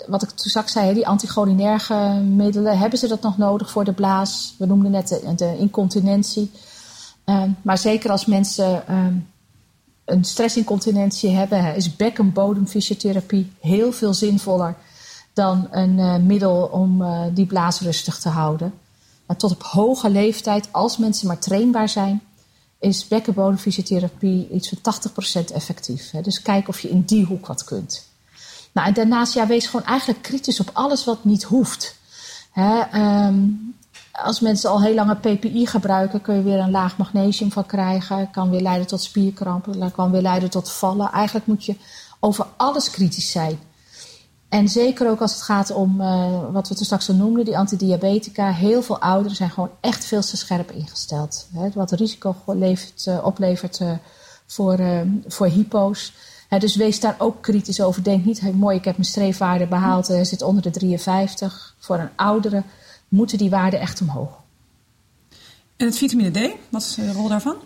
[0.07, 3.92] wat ik toen straks zei, die anticholinerge middelen, hebben ze dat nog nodig voor de
[3.92, 4.55] blaas?
[4.59, 6.51] We noemden net de, incontinentie.
[7.24, 8.83] Um, maar zeker als mensen
[10.05, 14.77] een stressincontinentie hebben, is bek- en bodemfysiotherapie heel veel zinvoller
[15.33, 18.74] dan een uh, middel om uh, die blaas rustig te houden.
[19.37, 22.22] Tot op hoge leeftijd, als mensen maar trainbaar zijn,
[22.78, 26.10] is bek- en bodemfysiotherapie iets van 80% effectief.
[26.10, 26.20] Hè.
[26.20, 28.06] Dus kijk of je in die hoek wat kunt.
[28.72, 31.96] Nou, en daarnaast, ja, wees gewoon eigenlijk kritisch op alles wat niet hoeft.
[32.52, 33.74] Hè, um,
[34.12, 37.66] als mensen al heel lang een PPI gebruiken, kun je weer een laag magnesium van
[37.66, 38.30] krijgen.
[38.30, 41.12] Kan weer leiden tot spierkrampen, kan weer leiden tot vallen.
[41.12, 41.76] Eigenlijk moet je
[42.20, 43.58] over alles kritisch zijn.
[44.48, 47.58] En zeker ook als het gaat om uh, wat we toen straks al noemden, die
[47.58, 48.52] antidiabetica.
[48.52, 51.48] Heel veel ouderen zijn gewoon echt veel te scherp ingesteld.
[51.54, 53.92] Hè, wat risico uh, oplevert uh,
[54.46, 54.78] voor,
[55.26, 56.12] voor hypo's.
[56.48, 58.02] He, dus wees daar ook kritisch over.
[58.02, 61.74] Denk niet, hey, mooi, ik heb mijn streefwaarde behaald, hij zit onder de 53.
[61.78, 62.62] Voor een oudere
[63.08, 64.40] moeten die waarden echt omhoog.
[65.76, 67.56] En het vitamine D, wat is de rol daarvan?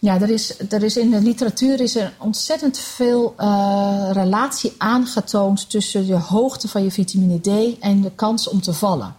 [0.00, 5.70] Ja, er is, er is in de literatuur is er ontzettend veel uh, relatie aangetoond
[5.70, 9.14] tussen de hoogte van je vitamine D en de kans om te vallen.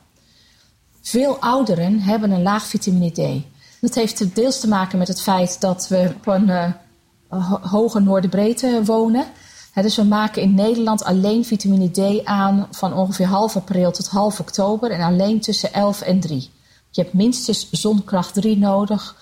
[1.01, 3.43] Veel ouderen hebben een laag vitamine D.
[3.81, 8.81] Dat heeft deels te maken met het feit dat we op een uh, hoge noorderbreedte
[8.85, 9.25] wonen.
[9.73, 14.39] Dus we maken in Nederland alleen vitamine D aan van ongeveer half april tot half
[14.39, 16.49] oktober en alleen tussen 11 en 3.
[16.91, 19.15] Je hebt minstens zonkracht 3 nodig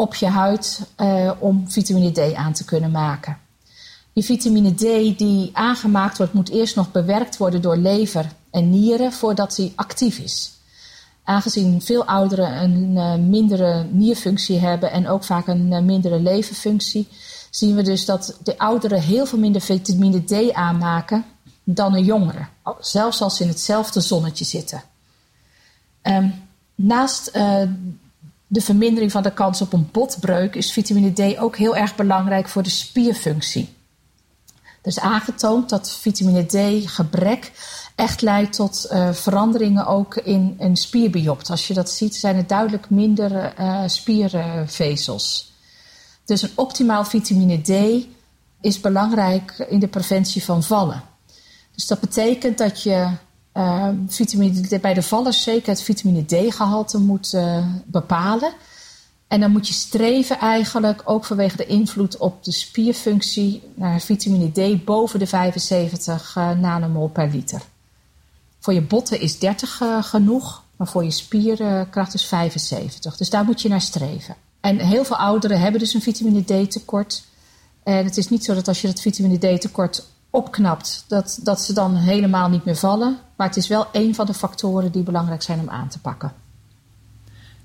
[0.00, 3.38] op je huid uh, om vitamine D aan te kunnen maken.
[4.12, 9.12] Die vitamine D die aangemaakt wordt, moet eerst nog bewerkt worden door lever en nieren
[9.12, 10.52] voordat hij actief is.
[11.24, 17.08] Aangezien veel ouderen een uh, mindere nierfunctie hebben en ook vaak een uh, mindere leverfunctie,
[17.50, 21.24] zien we dus dat de ouderen heel veel minder vitamine D aanmaken
[21.64, 22.46] dan een jongere.
[22.80, 24.82] Zelfs als ze in hetzelfde zonnetje zitten.
[26.02, 26.34] Um,
[26.74, 27.30] naast
[28.52, 32.48] de vermindering van de kans op een botbreuk is vitamine D ook heel erg belangrijk
[32.48, 33.74] voor de spierfunctie.
[34.54, 37.52] Er is aangetoond dat vitamine D gebrek
[37.94, 41.50] echt leidt tot uh, veranderingen ook in een spierbiopt.
[41.50, 45.52] Als je dat ziet, zijn er duidelijk minder uh, spiervezels.
[46.24, 48.04] Dus een optimaal vitamine D
[48.60, 51.02] is belangrijk in de preventie van vallen.
[51.74, 53.10] Dus dat betekent dat je
[53.54, 58.52] uh, vitamine bij de vallers zeker het vitamine D-gehalte moet uh, bepalen.
[59.28, 64.50] En dan moet je streven eigenlijk, ook vanwege de invloed op de spierfunctie, naar vitamine
[64.52, 67.62] D boven de 75 uh, nanomol per liter.
[68.58, 73.16] Voor je botten is 30 genoeg, maar voor je spierkracht is 75.
[73.16, 74.36] Dus daar moet je naar streven.
[74.60, 77.24] En heel veel ouderen hebben dus een vitamine D tekort.
[77.82, 81.60] En het is niet zo dat als je dat vitamine D tekort opknapt, dat, dat
[81.60, 83.18] ze dan helemaal niet meer vallen.
[83.36, 86.32] Maar het is wel een van de factoren die belangrijk zijn om aan te pakken.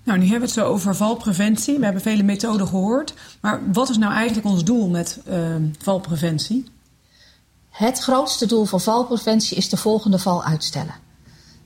[0.04, 1.78] Nou, nu hebben we het zo over valpreventie.
[1.78, 3.14] We hebben vele methoden gehoord.
[3.42, 6.66] Maar wat is nou eigenlijk ons doel met uh, valpreventie?
[7.70, 10.94] Het grootste doel van valpreventie is de volgende val uitstellen.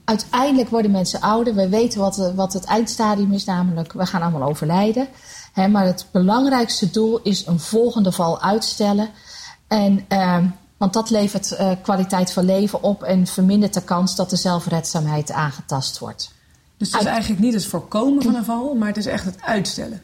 [0.04, 1.54] uiteindelijk worden mensen ouder.
[1.54, 5.08] We weten wat, wat het eindstadium is, namelijk we gaan allemaal overlijden.
[5.54, 9.08] maar het belangrijkste doel is een volgende val uitstellen.
[9.68, 10.46] En, ehm,
[10.80, 15.32] want dat levert uh, kwaliteit van leven op en vermindert de kans dat de zelfredzaamheid
[15.32, 16.32] aangetast wordt.
[16.76, 19.42] Dus het is eigenlijk niet het voorkomen van een val, maar het is echt het
[19.42, 20.02] uitstellen.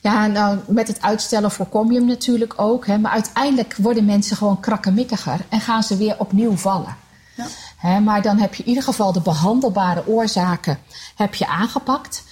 [0.00, 2.86] Ja, nou, met het uitstellen voorkom je hem natuurlijk ook.
[2.86, 6.96] Hè, maar uiteindelijk worden mensen gewoon krakkemikkiger en gaan ze weer opnieuw vallen.
[7.36, 7.46] Ja.
[7.76, 10.78] Hè, maar dan heb je in ieder geval de behandelbare oorzaken
[11.16, 12.22] heb je aangepakt.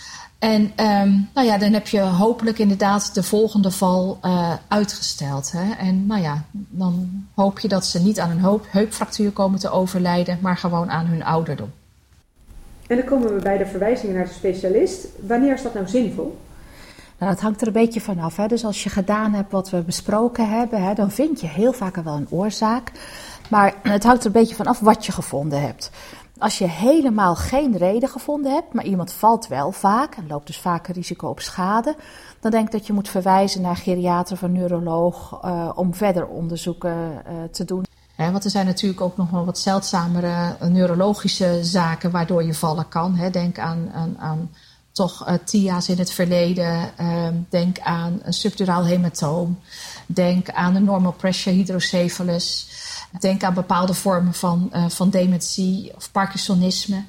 [0.42, 5.52] En um, nou ja, dan heb je hopelijk inderdaad de volgende val uh, uitgesteld.
[5.52, 5.72] Hè?
[5.78, 10.38] En nou ja, dan hoop je dat ze niet aan een heupfractuur komen te overlijden,
[10.40, 11.70] maar gewoon aan hun ouderdom.
[12.87, 15.07] En dan komen we bij de verwijzingen naar de specialist.
[15.26, 16.38] Wanneer is dat nou zinvol?
[17.18, 18.37] Nou, dat hangt er een beetje vanaf.
[18.37, 18.46] Hè.
[18.46, 21.96] Dus als je gedaan hebt wat we besproken hebben, hè, dan vind je heel vaak
[21.96, 22.92] wel een oorzaak.
[23.48, 25.90] Maar het hangt er een beetje vanaf wat je gevonden hebt.
[26.42, 30.59] Als je helemaal geen reden gevonden hebt, maar iemand valt wel vaak en loopt dus
[30.59, 31.96] vaak een risico op schade,
[32.40, 36.96] dan denk ik dat je moet verwijzen naar geriater of neuroloog uh, om verder onderzoeken
[36.96, 37.85] uh, te doen.
[38.16, 43.18] want er zijn natuurlijk ook nog wel wat zeldzamere neurologische zaken waardoor je vallen kan.
[43.33, 44.50] Denk aan, aan, aan
[44.92, 46.98] toch uh, TIA's in het verleden.
[46.98, 49.61] Ehm, denk aan een subduraal hematoom.
[50.07, 52.66] Denk aan een normal pressure hydrocephalus.
[53.20, 57.05] Denk aan bepaalde vormen van, uh, van dementie of Parkinsonisme.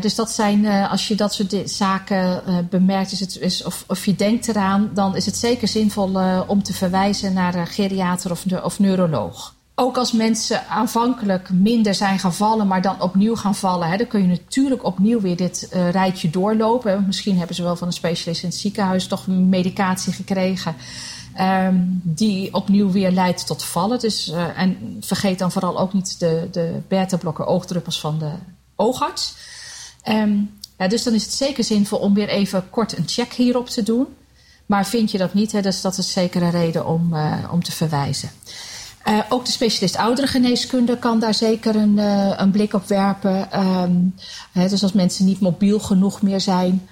[0.00, 4.04] dus dat zijn, uh, als je dat soort zaken bemerkt, is het, is, of, of
[4.04, 8.44] je denkt eraan, dan is het zeker zinvol om te verwijzen naar een geriater of,
[8.62, 13.88] of neuroloog ook als mensen aanvankelijk minder zijn gaan vallen, maar dan opnieuw gaan vallen,
[13.88, 17.04] hè, dan kun je natuurlijk opnieuw weer dit uh, rijtje doorlopen.
[17.06, 20.74] Misschien hebben ze wel van een specialist in het ziekenhuis toch medicatie gekregen.
[21.40, 23.98] Um, die opnieuw weer leidt tot vallen.
[23.98, 28.30] Dus, uh, en vergeet dan vooral ook niet de, de beta-blokker oogdruppels van de
[28.76, 29.34] oogarts.
[30.08, 33.68] Um, ja, dus dan is het zeker zinvol om weer even kort een check hierop
[33.68, 34.06] te doen.
[34.66, 37.62] Maar vind je dat niet, hè, dus dat is zeker een reden om, uh, om
[37.62, 38.30] te verwijzen.
[39.08, 43.60] Uh, ook de specialist ouderengeneeskunde kan daar zeker een, uh, een blik op werpen.
[43.60, 44.14] Um,
[44.52, 46.88] hè, dus als mensen niet mobiel genoeg meer zijn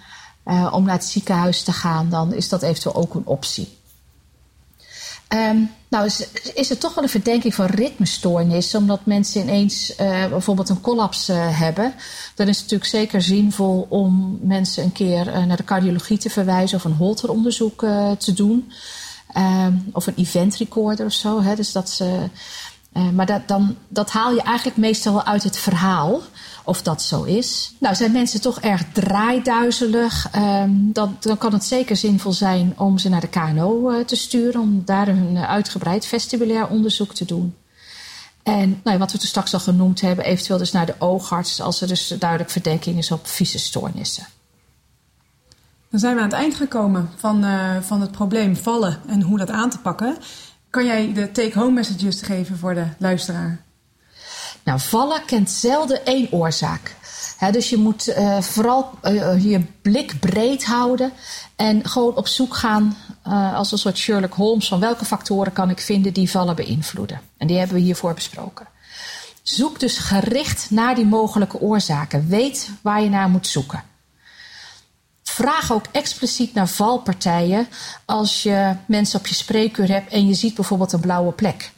[0.47, 3.79] uh, om naar het ziekenhuis te gaan, dan is dat eventueel ook een optie.
[5.29, 9.95] Um, nou, is, is er toch wel een verdenking van ritmestoornis, omdat mensen ineens
[10.31, 11.95] bijvoorbeeld een collaps hebben.
[12.35, 16.77] Dan is het natuurlijk zeker zinvol om mensen een keer naar de cardiologie te verwijzen
[16.77, 17.81] of een holteronderzoek
[18.19, 18.73] te doen.
[19.37, 21.43] Um, of een event recorder of zo.
[21.43, 21.55] Hè?
[21.55, 22.29] Dus dat ze,
[22.93, 26.21] uh, maar dat, dan, dat haal je eigenlijk meestal wel uit het verhaal.
[26.65, 27.75] Of dat zo is.
[27.79, 30.29] Nou, zijn mensen toch erg draaiduizelig?
[30.37, 34.17] Um, dan, dan kan het zeker zinvol zijn om ze naar de KNO uh, te
[34.17, 34.61] sturen.
[34.61, 37.55] Om daar een uitgebreid vestibulair onderzoek te doen.
[38.43, 41.61] En nou, wat we toen straks al genoemd hebben, eventueel dus naar de oogarts.
[41.61, 44.27] Als er dus duidelijk verdenking is op stoornissen.
[45.91, 49.39] Dan zijn we aan het eind gekomen van, uh, van het probleem vallen en hoe
[49.39, 50.17] dat aan te pakken.
[50.71, 53.61] Kan jij de take-home messages geven voor de luisteraar?
[54.65, 56.97] Nou, vallen kent zelden één oorzaak.
[57.51, 61.13] Dus je moet uh, vooral uh, je blik breed houden
[61.57, 62.97] en gewoon op zoek gaan
[63.55, 67.21] als een soort Sherlock Holmes van welke factoren kan ik vinden die vallen beïnvloeden.
[67.37, 68.67] En die hebben we hiervoor besproken.
[69.43, 72.29] Zoek dus gericht naar die mogelijke oorzaken.
[72.29, 73.90] Weet waar je naar moet zoeken.
[75.41, 77.69] Vraag ook expliciet naar valpartijen
[78.05, 81.73] als je mensen op je spreekuur hebt en je ziet bijvoorbeeld een blauwe plek.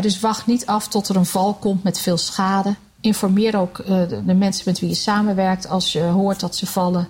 [0.00, 2.74] Dus wacht niet af tot er een val komt met veel schade.
[3.00, 7.08] Informeer ook de, de mensen met wie je samenwerkt als je hoort dat ze vallen.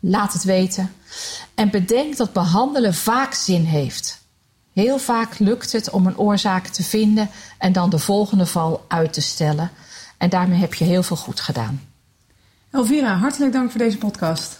[0.00, 0.92] Laat het weten.
[1.54, 4.20] En bedenk dat behandelen vaak zin heeft.
[4.72, 9.12] Heel vaak lukt het om een oorzaak te vinden en dan de volgende val uit
[9.12, 9.70] te stellen.
[10.18, 11.82] En daarmee heb je heel veel goed gedaan.
[12.70, 14.59] Elvira, hartelijk dank voor deze podcast.